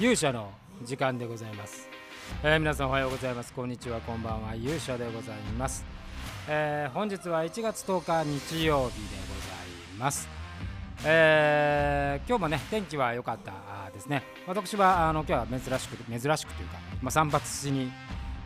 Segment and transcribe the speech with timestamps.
[0.00, 0.52] 勇者の
[0.84, 1.88] 時間でございます、
[2.44, 3.52] えー皆さんおはようございます。
[3.52, 4.00] こんにちは。
[4.00, 4.54] こんばんは。
[4.54, 5.84] 勇者でございます、
[6.46, 9.48] えー本日は1月10日日曜日でござ
[9.96, 10.28] います。
[11.04, 14.22] えー今日もね天気は良かったですね。
[14.46, 17.90] 私はあの今日は珍しく珍しくというか、まあ、散髪しに、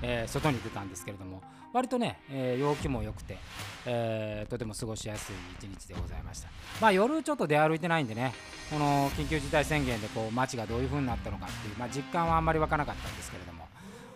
[0.00, 1.42] えー外に出たんですけれども
[1.72, 3.38] 割とね、えー陽気も良くて、
[3.86, 6.48] えーとても過ごしやすい一日でございました
[6.80, 8.32] まあ夜ちょっと出歩いてないんでね
[8.70, 13.66] この緊急事態宣言でこう街がどういう風になったのかっていう、まあ、実感はあんまり湧かなかったんですけれども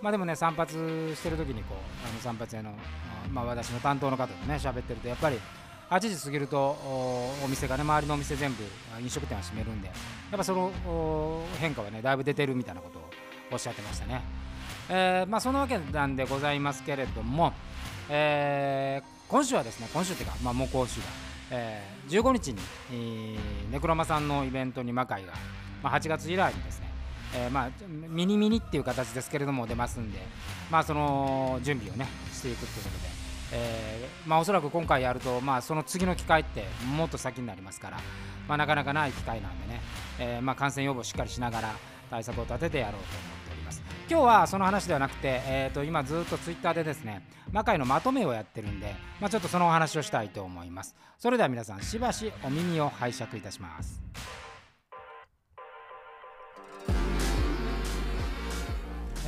[0.03, 2.73] まあでもね散髪してる時にこうあの散髪屋の、
[3.33, 5.39] まあ、私の担当の方とね喋ってるとやっぱり
[5.91, 8.65] 8時過ぎるとお店がね周りのお店全部
[9.01, 9.95] 飲食店は閉めるんでや
[10.35, 13.03] っぱその変化はねだいぶ出てるみたいなことを
[13.53, 14.21] おっしゃってましたね。
[14.89, 17.53] えーまあそのわけなんでございますけれども、
[18.09, 21.07] えー今週はですね今週っていうか、まあ、もう今週が、
[21.51, 22.61] えー15日に、
[22.93, 25.33] えーネクロマさんのイベントに魔界が、
[25.83, 26.91] まあ、8月以来にですね、
[27.35, 27.71] えーまあ、
[28.09, 30.21] ミニミニっていう形ですけれども出ますんで、
[30.71, 33.09] まあ、その準備をねしていくということで、
[33.53, 36.65] えーまあ、おそらく今回やると、まあ、その次の機会って
[36.97, 37.99] もっと先になりますから、
[38.49, 39.81] まあ、なかなかない機会なんでね、
[40.21, 41.75] えーまあ、感染予防しっかりしながら
[42.09, 43.46] 対策を立ててやろうと思っ
[44.09, 50.95] 今日はその話ではなくて、えー、と今ずっとツイッターでですね魔界のまとめをやってるんで、まあ、ちょっとそのお話をしたいと思います。
[51.19, 54.01] それでは皆さんしばしお耳を拝借いたします。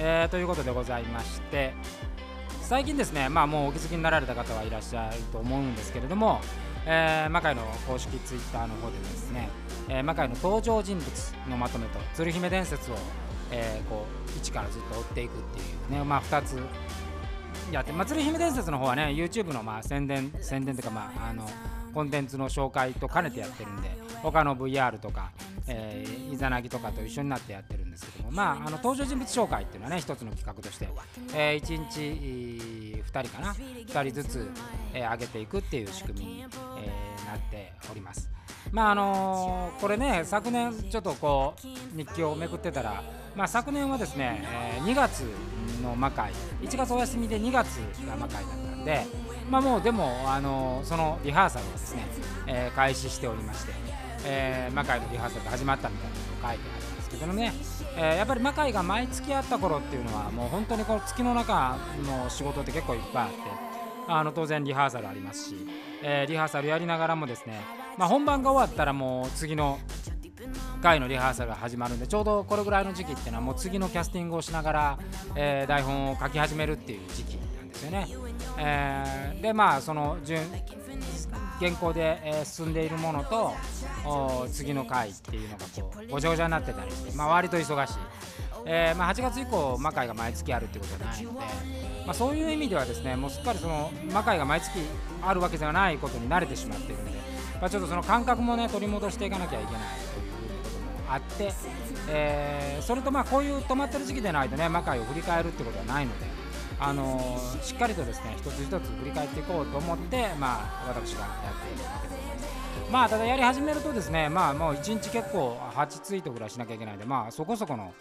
[0.00, 1.72] えーということでございまして
[2.62, 6.40] 最近ですねまあもうお気づきになられた方はいらっしゃると思うんですけれども、
[6.86, 9.48] えー、魔界の公式ツイッターの方でですね、
[9.88, 11.08] えー、魔界の登場人物
[11.50, 12.94] のまとめと鶴姫伝説を、
[13.50, 16.04] えーこう一からずっと追っていくっていうね。
[16.04, 16.58] まあ2つ
[17.72, 21.48] やって、まあ、鶴姫伝説の方はね YouTube のまあ宣伝宣伝というかまああの
[21.92, 23.90] コンテンツの紹介と兼ねてやってるんで
[24.22, 25.30] 他の VR とか、
[25.66, 30.88] えーイザナギとかと一緒になってやってるんですけどもまああの登場人物紹介っていうのはね一つの企画として、
[31.34, 34.50] え1日2人かな？2人ずつ、
[34.94, 36.48] えー上げていくっていう仕組みに、えー
[37.26, 38.30] なっております。
[38.72, 41.54] まああのこれね昨年ちょっとこ
[41.94, 43.02] う日記をめくってたら
[43.34, 44.42] まあ昨年はですね、
[44.76, 45.24] えー2月
[45.82, 46.32] の魔界
[46.62, 47.76] 1月お休みで2月
[48.06, 49.06] が魔界だったんで
[49.50, 52.06] まあもうでも、あのそのリハーサルをですね、
[52.46, 53.72] えー開始しておりまして、
[54.26, 57.52] えー魔界のリハーサルが始まったみたいなことを書いてあるんですけどね、
[57.96, 63.36] えーやっぱり魔界が毎月あった頃っていうのはもう本当にこの月の中の仕事って結構いっぱいあって
[64.08, 65.56] あの当然リハーサルありますし、
[66.02, 67.60] えーリハーサルやりながらもですね、
[67.96, 69.78] まあ、本番が終わったらもう次の
[70.82, 74.98] 回のリハーサルが始まるんでちょうどこれぐらいの時期っていうのはもう次のキャスティングをしながら、
[75.34, 78.06] えー台本を書き始めるっていう時期なんですよね。
[78.58, 80.40] えーでまあその順
[81.60, 83.52] 原稿で、え進んでいるものと
[84.50, 87.94] 次の回っていうのがこうごちゃごちゃになってたりして、まあ、割と忙しい、
[88.66, 91.38] えーまあ、8月以降魔界が毎月あるってことはないので、
[92.06, 94.78] まあ、そういう意味ではですねもうすっかりその魔界が毎月
[95.22, 97.18] あるわけではないことに慣れてしまっているので、
[97.60, 101.52] まあ、ちょっとその感覚もね取り戻していかなきゃいけないということもあって、
[102.08, 106.26] えーそれとまあこういう止まってる時期でないとね魔界を振り返るってことはないので。
[106.80, 112.18] あのーしっかりとですね一つ一つ振り返っていこうと思って、まあ、私がやっているわけです。
[112.90, 117.92] まあ、ただやり始めるとですね、まあ、もう1日結構8ツイートぐらいしなきゃいけないので、まあ、そこそこの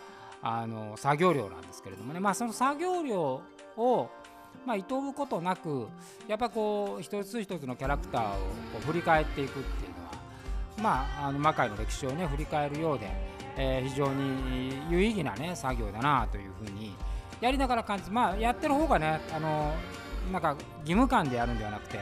[0.41, 3.41] あの作業量なんですけれどもね、まあ、その作業量
[3.77, 4.09] を、
[4.65, 5.87] まあ、いとうことなく
[6.27, 10.11] やっぱこう一つ一つのキャラクターをこう振り返っていくっていうのは、
[10.81, 13.09] まあ、あの魔界の歴史をね振り返るようで、
[13.57, 16.95] えー非常に有意義なね作業だなというふうに
[17.41, 19.73] やりながら感じまあやってる方がねあの
[20.31, 21.99] なんか義務感でやるんではなくて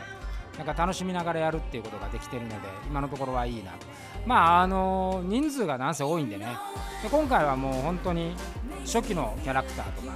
[0.57, 2.55] なんか楽しみながらやるっていうことができてるので
[2.87, 3.77] 今のところはいいなと
[4.25, 6.47] まああの人数がなんせ多いんでね
[7.03, 8.33] で今回はもう本当に
[8.85, 10.13] 初期のキャラクターとか、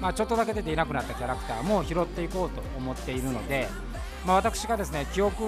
[0.00, 3.66] まあ、ちょっとだけ出ていなくなったキャラクターも拾っていこうと思っているので、
[4.26, 5.44] まあ、私がですね記憶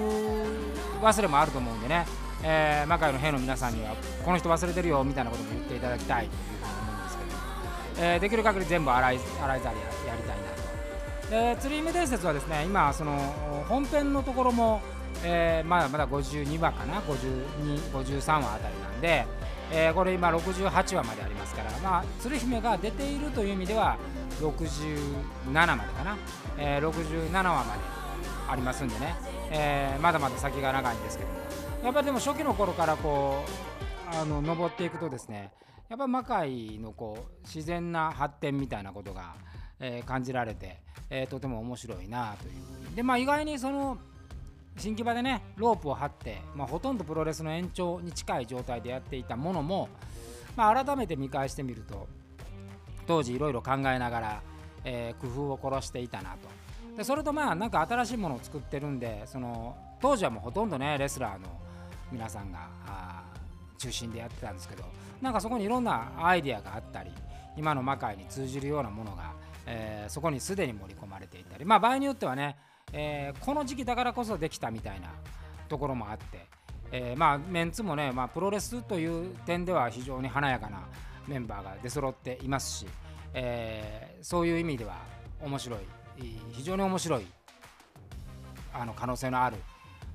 [1.00, 2.06] 忘れもあると思うんでね、
[2.42, 10.61] えー魔界の兵の皆さんにはこの人忘れてるよみたいなことも言っていただきたいというふうに思うんですけど、えーできる限り全部洗い洗いざりややりたいなと。
[11.32, 13.16] で釣り姫伝説はですね今その
[13.66, 14.82] 本編のところも、
[15.24, 19.24] えーまだまだ52話かな？52 53話あたりなんで、
[19.72, 23.96] えーこれ今68話までありますから、まあ、鶴姫が出ているという意味では
[24.40, 26.18] 67までかな、
[26.58, 27.80] えー67話まで
[28.50, 29.14] ありますんでね、
[29.50, 31.36] えーまだまだ先が長いんですけども。
[31.82, 33.42] やっぱりでも初期の頃からこ
[34.12, 35.50] うあの登っていくとですね
[35.88, 39.34] やっぱ魔界のこう自然な発展みたいなことが、
[39.82, 40.78] え感じられて、
[41.10, 43.98] えとても面白いなというでまあ意外にその
[44.78, 49.90] 新木場でねロープを張って、まあ、ほとんどプロレスの延長に近い状態でやっていたものも
[50.56, 52.06] まあ、改めて見返してみると
[53.06, 54.42] 当時いろいろ考えながら、
[54.84, 56.48] えー、工夫を殺していたなと。
[56.96, 61.48] でそれとまあなんか新しいものを作ってるんでその当時はもうほとんどねレスラーの
[62.10, 62.68] 皆さんが
[63.78, 64.84] 中心でやってたんですけど
[65.22, 67.10] なんかそこにいろんなアイディアがあったり
[67.56, 69.32] 今の魔界に通じるようなものが、
[69.66, 72.56] えー、そこにすでに盛り込まれていたりまあ場合によってはね、
[72.92, 75.08] えー、この時期だからこそできたみたいな
[75.68, 76.46] ところもあって、
[76.90, 80.82] えー、まあメンツもね、まあ、プロレスという点では非常に華やかな
[81.28, 82.86] メンバーが出揃っていますし、
[83.32, 84.96] え、そういう意味では
[85.40, 85.78] 面白い
[86.50, 87.26] 非常に面白い
[88.72, 89.56] あの可能性のある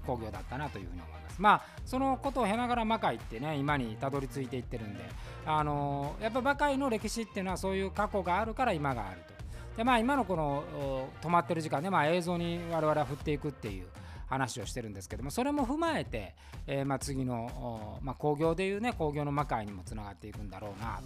[0.06, 1.42] 工業だったなというふうに思います。
[1.42, 5.04] まあそのことを経ながら魔界ってね今にたどり着いていってるんで
[5.46, 9.37] あのやっぱ魔界の歴史っていうのはそういう過去があるから今があると。
[9.78, 13.86] でまあ今のこの止まってる時間で、まあ、映像に我々は振っていくっていう
[14.28, 16.36] 話をしてるんですけどもそれも踏まえて、
[16.66, 21.00] えー、まあ次の、まあ、工業でいうね工業の魔界にもつながっていくんだろうな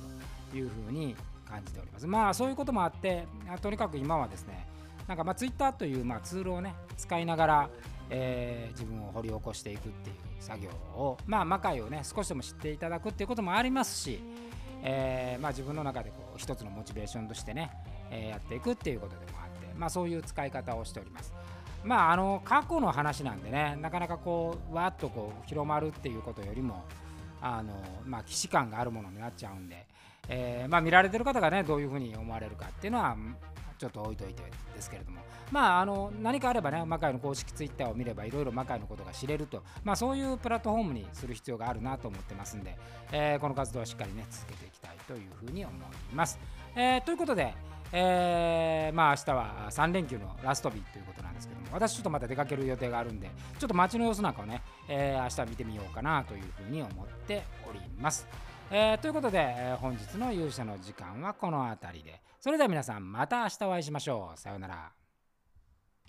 [0.50, 1.16] というふうに
[1.48, 2.08] 感じております。
[2.08, 3.28] まあそういうこともあって
[3.62, 4.66] とにかく今はですね
[5.08, 7.70] なんかまあツイッターというまあツールをね使いながら、
[8.10, 14.22] えー、自分を掘り起こしていくっていう作業をまあ魔界をね少しでも知っていただくっていうこともありますし、
[14.82, 17.72] えー、まあ自分の中でこう一つのモチベーションとしてね、
[18.12, 21.34] え、やっていくっていうことでもあってまあそういう使い方をしております。
[21.84, 26.84] まああの過去の話なんでねなかなかこうわっとこう広まるっていうことよりも
[27.42, 27.74] あの
[28.06, 29.88] まあ既視感があるものになっちゃうんで、
[30.30, 33.18] えー、まあ見られてる方がねどういうふうに思われるかっていうのは
[33.80, 34.44] ちょっと置いといて
[34.76, 35.22] ですけれども。
[35.52, 39.64] まああの何かあればね魔界の公式ツイッターを見ればいろいろ魔界のことが知れると。
[39.84, 42.78] まあそういうプラットフォームにする必要があるなと思ってますんで、
[43.12, 46.40] えー、この活動はしっかりね続けていきたいというふうに思います、
[46.76, 47.54] えー、ということで
[47.94, 53.30] えー、まあ明日は3連休のラスト日ということなんですけども私ちょっとまた出かける予定があるんで
[53.60, 58.28] ちょっと街の様子なんかをね、えー、明日見てみようかなというふうに思っております、
[58.70, 62.22] えー、ということで、え本日の勇者の時間はこの辺りで。
[62.40, 64.40] それでは皆さんまた明日お会いしましょう。
[64.40, 65.01] さようなら。